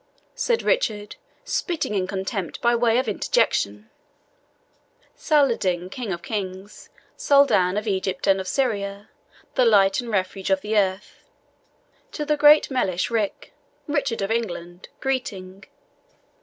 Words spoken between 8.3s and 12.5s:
of Syria, the light and refuge of the earth, to the